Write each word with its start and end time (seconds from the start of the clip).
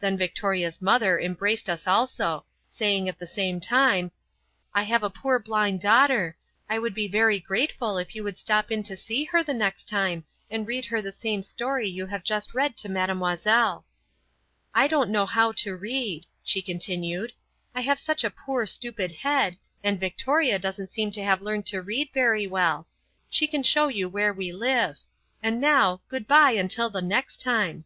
Then 0.00 0.16
Victoria's 0.18 0.82
mother 0.82 1.16
embraced 1.20 1.70
us 1.70 1.86
also, 1.86 2.44
saying 2.68 3.08
at 3.08 3.20
the 3.20 3.24
same 3.26 3.60
time, 3.60 4.10
"I 4.74 4.82
have 4.82 5.04
a 5.04 5.10
poor 5.10 5.38
blind 5.38 5.80
daughter. 5.80 6.36
I 6.68 6.80
would 6.80 6.92
be 6.92 7.06
very 7.06 7.38
grateful 7.38 7.96
if 7.96 8.16
you 8.16 8.24
would 8.24 8.36
stop 8.36 8.72
in 8.72 8.82
to 8.82 8.96
see 8.96 9.22
her 9.26 9.44
the 9.44 9.54
next 9.54 9.86
time 9.86 10.24
and 10.50 10.66
read 10.66 10.86
her 10.86 11.00
the 11.00 11.12
same 11.12 11.44
story 11.44 11.88
you 11.88 12.06
have 12.06 12.24
just 12.24 12.52
read 12.52 12.76
to 12.78 12.88
Mademoiselle." 12.88 13.84
"I 14.74 14.88
don't 14.88 15.08
know 15.08 15.24
how 15.24 15.52
to 15.62 15.76
read," 15.76 16.26
she 16.42 16.62
continued; 16.62 17.32
"I 17.72 17.82
have 17.82 18.00
such 18.00 18.24
a 18.24 18.28
poor 18.30 18.66
stupid 18.66 19.12
head, 19.12 19.56
and 19.84 20.00
Victoria 20.00 20.58
doesn't 20.58 20.90
seem 20.90 21.12
to 21.12 21.22
have 21.22 21.42
learned 21.42 21.66
to 21.66 21.80
read 21.80 22.10
very 22.12 22.44
well. 22.48 22.88
She 23.28 23.46
can 23.46 23.62
show 23.62 23.86
you 23.86 24.08
where 24.08 24.32
we 24.32 24.50
live 24.50 24.98
and 25.40 25.60
now, 25.60 26.00
goodbye 26.08 26.56
until 26.58 26.90
the 26.90 27.02
next 27.02 27.40
time." 27.40 27.84